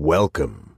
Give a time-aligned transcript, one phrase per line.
[0.00, 0.76] Welcome.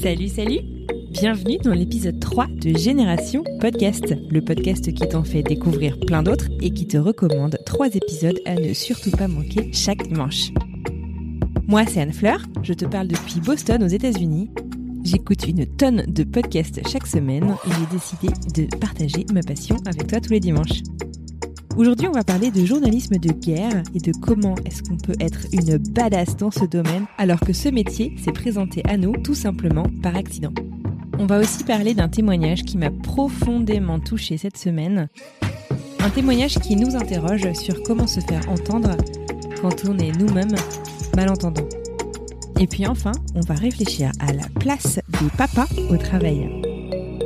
[0.00, 0.60] Salut, salut
[1.10, 6.46] Bienvenue dans l'épisode 3 de Génération Podcast, le podcast qui t'en fait découvrir plein d'autres
[6.60, 10.52] et qui te recommande trois épisodes à ne surtout pas manquer chaque dimanche.
[11.66, 14.48] Moi, c'est Anne Fleur, je te parle depuis Boston aux États-Unis.
[15.10, 20.06] J'écoute une tonne de podcasts chaque semaine et j'ai décidé de partager ma passion avec
[20.06, 20.82] toi tous les dimanches.
[21.76, 25.46] Aujourd'hui, on va parler de journalisme de guerre et de comment est-ce qu'on peut être
[25.52, 29.86] une badass dans ce domaine alors que ce métier s'est présenté à nous tout simplement
[30.00, 30.52] par accident.
[31.18, 35.08] On va aussi parler d'un témoignage qui m'a profondément touché cette semaine.
[35.98, 38.96] Un témoignage qui nous interroge sur comment se faire entendre
[39.60, 40.54] quand on est nous-mêmes
[41.16, 41.66] malentendants.
[42.62, 46.46] Et puis enfin, on va réfléchir à la place des papas au travail.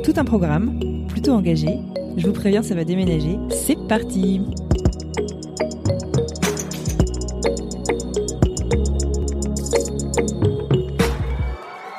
[0.01, 1.77] Tout un programme, plutôt engagé.
[2.15, 3.37] Je vous préviens, ça va déménager.
[3.49, 4.39] C'est parti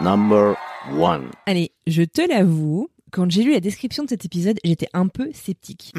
[0.00, 0.56] Number
[0.98, 1.31] one.
[1.45, 5.28] Allez, je te l'avoue, quand j'ai lu la description de cet épisode, j'étais un peu
[5.34, 5.93] sceptique.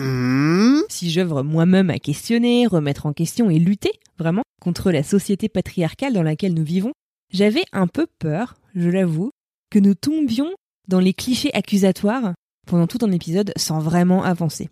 [0.89, 6.13] Si j'œuvre moi-même à questionner, remettre en question et lutter, vraiment, contre la société patriarcale
[6.13, 6.93] dans laquelle nous vivons,
[7.29, 9.31] j'avais un peu peur, je l'avoue,
[9.69, 10.51] que nous tombions
[10.87, 12.33] dans les clichés accusatoires
[12.65, 14.69] pendant tout un épisode sans vraiment avancer.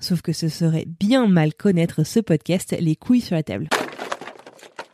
[0.00, 3.68] Sauf que ce serait bien mal connaître ce podcast les couilles sur la table.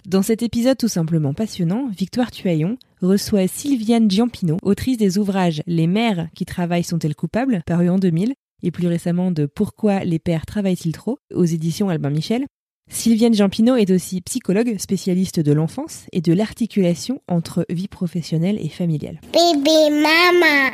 [0.07, 5.87] Dans cet épisode tout simplement passionnant, Victoire Tuaillon reçoit Sylviane Giampino, autrice des ouvrages Les
[5.87, 10.47] mères qui travaillent sont-elles coupables, paru en 2000, et plus récemment de Pourquoi les pères
[10.47, 12.47] travaillent-ils trop, aux éditions Albin Michel.
[12.91, 18.69] Sylviane Giampino est aussi psychologue, spécialiste de l'enfance et de l'articulation entre vie professionnelle et
[18.69, 19.21] familiale.
[19.33, 20.71] Bébé maman.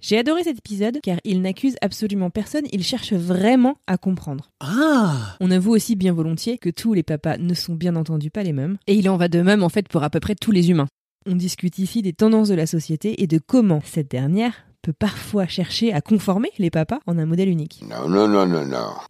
[0.00, 4.50] J'ai adoré cet épisode car il n'accuse absolument personne, il cherche vraiment à comprendre.
[4.60, 8.42] Ah On avoue aussi bien volontiers que tous les papas ne sont bien entendu pas
[8.42, 10.52] les mêmes, et il en va de même en fait pour à peu près tous
[10.52, 10.88] les humains.
[11.26, 15.46] On discute ici des tendances de la société et de comment cette dernière peut parfois
[15.46, 17.82] chercher à conformer les papas en un modèle unique.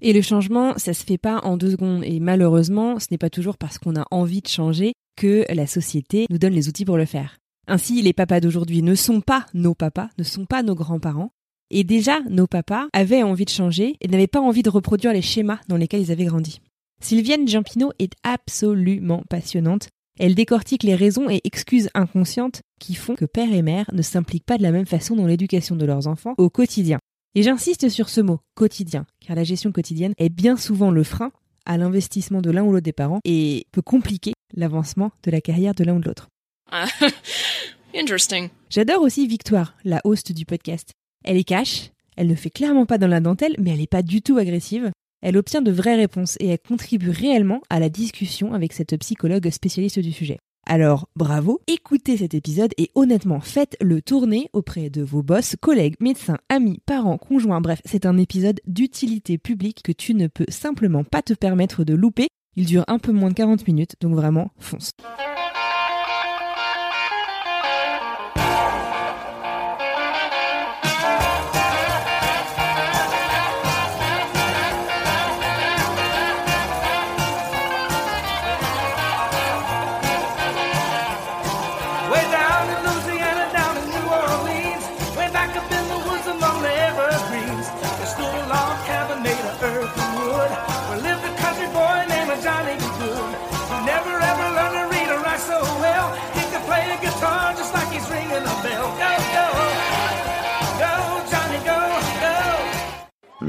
[0.00, 3.30] Et le changement, ça se fait pas en deux secondes, et malheureusement, ce n'est pas
[3.30, 6.96] toujours parce qu'on a envie de changer que la société nous donne les outils pour
[6.96, 7.38] le faire.
[7.66, 11.30] Ainsi, les papas d'aujourd'hui ne sont pas nos papas, ne sont pas nos grands-parents,
[11.74, 15.22] et déjà, nos papas avaient envie de changer et n'avaient pas envie de reproduire les
[15.22, 16.60] schémas dans lesquels ils avaient grandi.
[17.00, 19.88] Sylviane Giampino est absolument passionnante.
[20.18, 24.44] Elle décortique les raisons et excuses inconscientes qui font que père et mère ne s'impliquent
[24.44, 26.98] pas de la même façon dans l'éducation de leurs enfants au quotidien.
[27.34, 31.32] Et j'insiste sur ce mot, quotidien, car la gestion quotidienne est bien souvent le frein
[31.64, 35.74] à l'investissement de l'un ou l'autre des parents et peut compliquer l'avancement de la carrière
[35.74, 36.28] de l'un ou de l'autre.
[37.94, 38.48] Interesting.
[38.68, 40.92] J'adore aussi Victoire, la host du podcast.
[41.24, 44.02] Elle est cash, elle ne fait clairement pas dans la dentelle, mais elle n'est pas
[44.02, 44.90] du tout agressive.
[45.22, 49.48] Elle obtient de vraies réponses et elle contribue réellement à la discussion avec cette psychologue
[49.50, 50.38] spécialiste du sujet.
[50.66, 56.38] Alors, bravo, écoutez cet épisode et honnêtement, faites-le tourner auprès de vos boss, collègues, médecins,
[56.48, 61.22] amis, parents, conjoints, bref, c'est un épisode d'utilité publique que tu ne peux simplement pas
[61.22, 62.28] te permettre de louper.
[62.56, 64.90] Il dure un peu moins de 40 minutes, donc vraiment, fonce.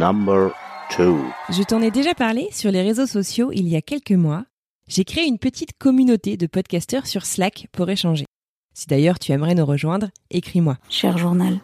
[0.03, 0.51] Number
[0.89, 1.17] two.
[1.49, 4.43] Je t'en ai déjà parlé sur les réseaux sociaux il y a quelques mois.
[4.89, 8.25] J'ai créé une petite communauté de podcasteurs sur Slack pour échanger.
[8.73, 10.75] Si d'ailleurs tu aimerais nous rejoindre, écris-moi.
[10.89, 11.61] Cher journal.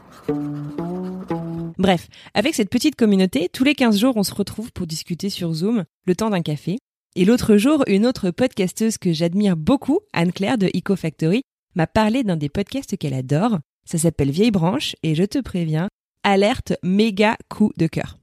[1.78, 5.52] Bref, avec cette petite communauté, tous les 15 jours, on se retrouve pour discuter sur
[5.52, 6.78] Zoom, le temps d'un café.
[7.18, 11.42] Et l'autre jour, une autre podcasteuse que j'admire beaucoup, Anne-Claire de Eco Factory,
[11.76, 15.90] m'a parlé d'un des podcasts qu'elle adore, Ça s'appelle Vieille Branche et je te préviens,
[16.24, 18.18] alerte méga coup de cœur.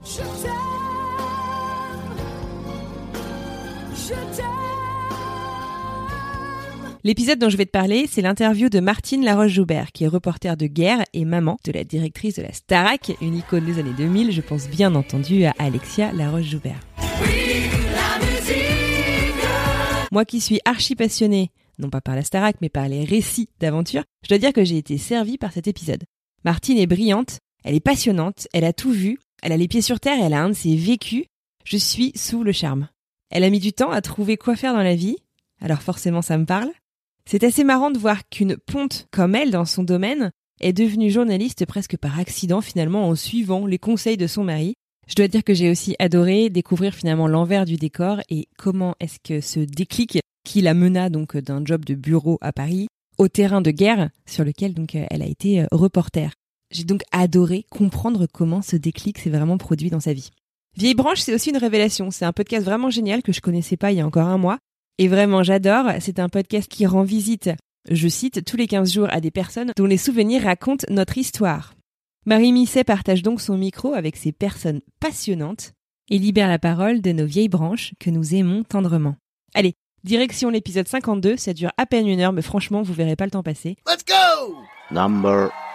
[7.07, 10.67] L'épisode dont je vais te parler, c'est l'interview de Martine Laroche-Joubert, qui est reporter de
[10.67, 14.33] guerre et maman de la directrice de la Starac, une icône des années 2000.
[14.33, 16.81] Je pense bien entendu à Alexia Laroche-Joubert.
[20.11, 24.03] Moi qui suis archi passionnée, non pas par la Starac, mais par les récits d'aventure,
[24.25, 26.03] je dois dire que j'ai été servie par cet épisode.
[26.45, 29.99] Martine est brillante, elle est passionnante, elle a tout vu, elle a les pieds sur
[29.99, 31.25] terre, elle a un de ses vécus.
[31.65, 32.89] Je suis sous le charme.
[33.29, 35.17] Elle a mis du temps à trouver quoi faire dans la vie,
[35.61, 36.71] alors forcément ça me parle.
[37.29, 40.31] C'est assez marrant de voir qu'une ponte comme elle dans son domaine
[40.61, 44.75] est devenue journaliste presque par accident finalement en suivant les conseils de son mari.
[45.09, 49.19] Je dois dire que j'ai aussi adoré découvrir finalement l'envers du décor et comment est-ce
[49.19, 52.87] que ce déclic qui la mena donc d'un job de bureau à Paris
[53.19, 56.33] au terrain de guerre sur lequel donc elle a été euh, reporter.
[56.71, 60.31] J'ai donc adoré comprendre comment ce déclic s'est vraiment produit dans sa vie.
[60.77, 62.11] Vieille branche, c'est aussi une révélation.
[62.11, 64.59] C'est un podcast vraiment génial que je connaissais pas il y a encore un mois
[64.99, 65.87] et vraiment, j'adore.
[66.01, 67.51] C'est un podcast qui rend visite,
[67.91, 71.75] je cite, tous les 15 jours à des personnes dont les souvenirs racontent notre histoire.
[72.25, 75.73] Marie Misset partage donc son micro avec ces personnes passionnantes
[76.11, 79.17] et libère la parole de nos vieilles branches que nous aimons tendrement.
[79.55, 83.27] Allez, direction l'épisode 52, ça dure à peine une heure, mais franchement, vous verrez pas
[83.27, 83.77] le temps passer.
[83.87, 84.57] Let's go!
[84.91, 85.66] Number 3.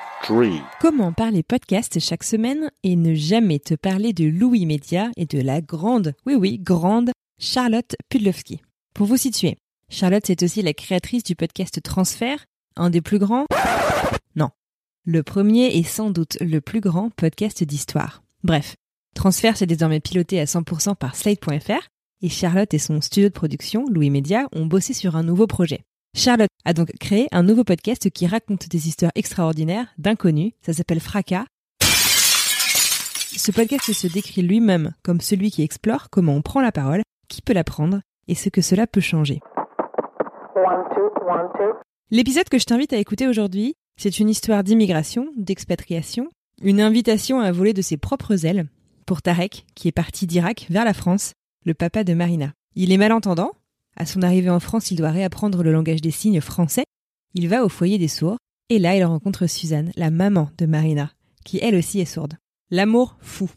[0.80, 5.42] Comment parler podcast chaque semaine et ne jamais te parler de Louis Média et de
[5.42, 7.10] la grande, oui oui, grande
[7.40, 8.62] Charlotte Pudlowski.
[8.94, 9.58] Pour vous situer,
[9.90, 12.46] Charlotte c'est aussi la créatrice du podcast Transfert,
[12.76, 13.46] un des plus grands
[14.36, 14.50] Non.
[15.06, 18.22] Le premier et sans doute le plus grand podcast d'histoire.
[18.44, 18.76] Bref,
[19.16, 21.88] Transfert c'est désormais piloté à 100% par Slate.fr
[22.22, 25.82] et Charlotte et son studio de production, Louis Media, ont bossé sur un nouveau projet.
[26.14, 30.52] Charlotte a donc créé un nouveau podcast qui raconte des histoires extraordinaires d'inconnus.
[30.62, 31.46] Ça s'appelle Fracas.
[31.82, 37.42] Ce podcast se décrit lui-même comme celui qui explore comment on prend la parole, qui
[37.42, 39.40] peut la prendre et ce que cela peut changer.
[42.12, 46.30] L'épisode que je t'invite à écouter aujourd'hui, c'est une histoire d'immigration, d'expatriation,
[46.62, 48.68] une invitation à voler de ses propres ailes
[49.06, 51.34] pour Tarek, qui est parti d'Irak vers la France,
[51.66, 52.52] le papa de Marina.
[52.76, 53.52] Il est malentendant.
[53.98, 56.86] À son arrivée en France, il doit réapprendre le langage des signes français.
[57.34, 58.38] Il va au foyer des sourds,
[58.70, 61.12] et là, il rencontre Suzanne, la maman de Marina,
[61.46, 62.36] qui elle aussi est sourde.
[62.70, 63.50] L'amour fou.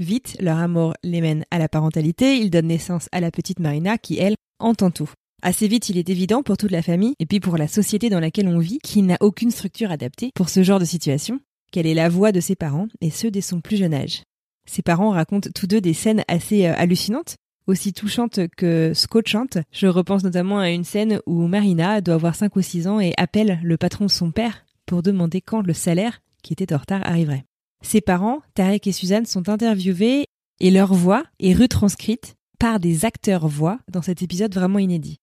[0.00, 3.98] Vite, leur amour les mène à la parentalité, ils donnent naissance à la petite Marina
[3.98, 5.10] qui, elle, entend tout.
[5.46, 8.18] Assez vite, il est évident pour toute la famille et puis pour la société dans
[8.18, 11.38] laquelle on vit, qui n'a aucune structure adaptée pour ce genre de situation,
[11.70, 14.22] quelle est la voix de ses parents et ceux dès son plus jeune âge.
[14.66, 17.34] Ses parents racontent tous deux des scènes assez euh, hallucinantes,
[17.66, 19.58] aussi touchantes que scotchantes.
[19.70, 23.12] Je repense notamment à une scène où Marina doit avoir 5 ou 6 ans et
[23.18, 27.02] appelle le patron de son père pour demander quand le salaire, qui était en retard,
[27.04, 27.44] arriverait.
[27.82, 30.24] Ses parents, Tarek et Suzanne, sont interviewés
[30.60, 35.18] et leur voix est retranscrite par des acteurs voix dans cet épisode vraiment inédit.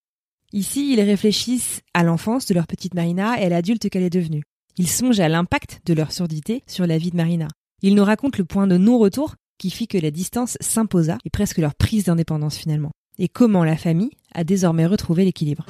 [0.54, 4.44] Ici, ils réfléchissent à l'enfance de leur petite Marina et à l'adulte qu'elle est devenue.
[4.78, 7.48] Ils songent à l'impact de leur surdité sur la vie de Marina.
[7.82, 11.58] Ils nous racontent le point de non-retour qui fit que la distance s'imposa et presque
[11.58, 12.92] leur prise d'indépendance finalement.
[13.18, 15.66] Et comment la famille a désormais retrouvé l'équilibre.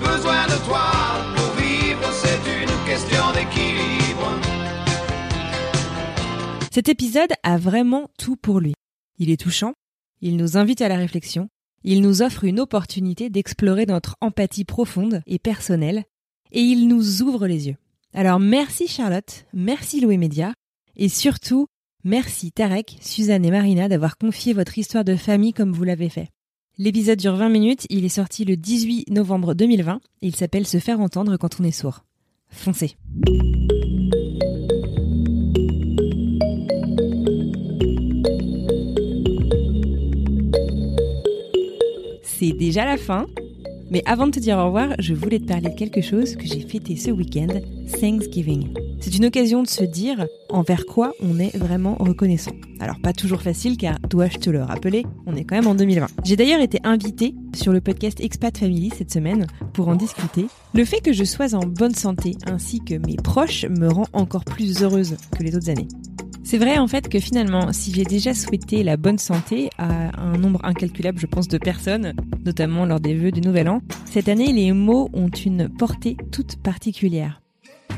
[0.00, 0.90] Besoin de toi
[1.36, 4.40] pour vivre, c'est une question d'équilibre.
[6.72, 8.72] Cet épisode a vraiment tout pour lui.
[9.18, 9.74] Il est touchant,
[10.22, 11.48] il nous invite à la réflexion,
[11.84, 16.04] il nous offre une opportunité d'explorer notre empathie profonde et personnelle,
[16.50, 17.76] et il nous ouvre les yeux.
[18.14, 20.54] Alors merci Charlotte, merci Louis Média,
[20.96, 21.66] et surtout
[22.02, 26.28] merci Tarek, Suzanne et Marina d'avoir confié votre histoire de famille comme vous l'avez fait.
[26.78, 30.78] L'épisode dure 20 minutes, il est sorti le 18 novembre 2020, et il s'appelle Se
[30.78, 32.04] faire entendre quand on est sourd.
[32.48, 32.96] Foncez.
[42.36, 43.26] C'est déjà la fin.
[43.90, 46.46] Mais avant de te dire au revoir, je voulais te parler de quelque chose que
[46.46, 47.46] j'ai fêté ce week-end,
[48.00, 48.74] Thanksgiving.
[48.98, 52.52] C'est une occasion de se dire envers quoi on est vraiment reconnaissant.
[52.80, 56.06] Alors pas toujours facile car dois-je te le rappeler, on est quand même en 2020.
[56.24, 60.46] J'ai d'ailleurs été invitée sur le podcast Expat Family cette semaine pour en discuter.
[60.72, 64.44] Le fait que je sois en bonne santé ainsi que mes proches me rend encore
[64.44, 65.88] plus heureuse que les autres années.
[66.44, 70.36] C'est vrai en fait que finalement, si j'ai déjà souhaité la bonne santé à un
[70.36, 72.12] nombre incalculable, je pense, de personnes,
[72.44, 76.56] notamment lors des vœux du Nouvel An, cette année, les mots ont une portée toute
[76.62, 77.40] particulière.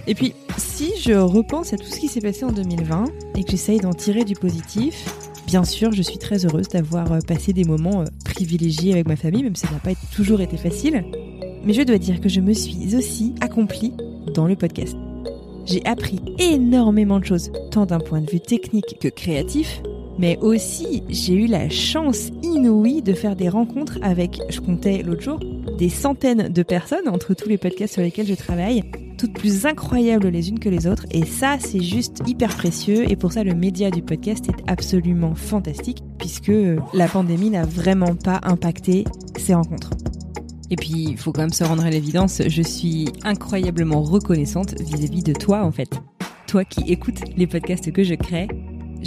[0.07, 3.51] Et puis, si je repense à tout ce qui s'est passé en 2020 et que
[3.51, 5.05] j'essaye d'en tirer du positif,
[5.49, 9.17] bien sûr, je suis très heureuse d'avoir euh, passé des moments euh, privilégiés avec ma
[9.17, 11.05] famille, même si ça n'a pas toujours été facile.
[11.65, 13.93] Mais je dois dire que je me suis aussi accomplie
[14.33, 14.97] dans le podcast.
[15.67, 19.83] J'ai appris énormément de choses, tant d'un point de vue technique que créatif,
[20.17, 25.23] mais aussi j'ai eu la chance inouïe de faire des rencontres avec, je comptais l'autre
[25.23, 25.41] jour,
[25.77, 28.85] des centaines de personnes entre tous les podcasts sur lesquels je travaille,
[29.19, 31.05] toutes plus incroyables les unes que les autres.
[31.11, 33.11] Et ça, c'est juste hyper précieux.
[33.11, 36.53] Et pour ça, le média du podcast est absolument fantastique, puisque
[36.93, 39.05] la pandémie n'a vraiment pas impacté
[39.37, 39.91] ces rencontres.
[40.71, 45.23] Et puis, il faut quand même se rendre à l'évidence, je suis incroyablement reconnaissante vis-à-vis
[45.23, 45.91] de toi, en fait.
[46.47, 48.49] Toi qui écoutes les podcasts que je crée.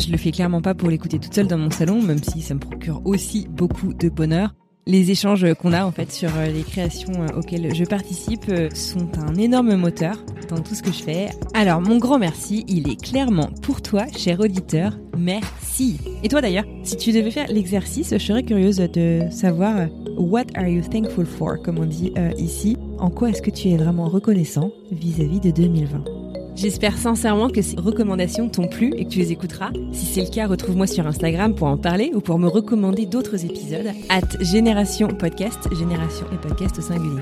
[0.02, 2.54] Je le fais clairement pas pour l'écouter toute seule dans mon salon, même si ça
[2.54, 4.54] me procure aussi beaucoup de bonheur
[4.86, 8.70] les échanges qu'on a en fait sur euh, les créations euh, auxquelles je participe euh,
[8.74, 10.18] sont un énorme moteur
[10.50, 11.30] dans tout ce que je fais.
[11.54, 14.98] Alors mon grand merci, il est clairement pour toi, cher auditeur.
[15.18, 16.00] Merci.
[16.24, 20.68] Et toi d'ailleurs, si tu devais faire l'exercice, je serais curieuse de savoir what are
[20.68, 22.78] you thankful for, comme on dit ici.
[22.98, 27.62] En quoi est-ce que tu es vraiment reconnaissant vis-à-vie -vis de 2020 J'espère sincèrement que
[27.62, 29.70] ces recommandations t'ont plu et que tu les écouteras.
[29.94, 33.46] Si c'est le cas, retrouve-moi sur Instagram pour en parler ou pour me recommander d'autres
[33.46, 33.88] épisodes.
[34.10, 37.22] At Génération Podcast, Génération et Podcast au singulier.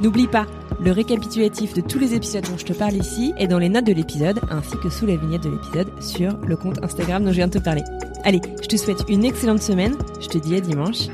[0.00, 0.46] N'oublie pas,
[0.80, 3.86] le récapitulatif de tous les épisodes dont je te parle ici est dans les notes
[3.86, 7.36] de l'épisode, ainsi que sous la vignette de l'épisode sur le compte Instagram dont je
[7.38, 7.82] viens de te parler.
[8.22, 11.08] Allez, je te souhaite une excellente semaine, je te dis à dimanche.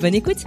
[0.00, 0.46] Bonne écoute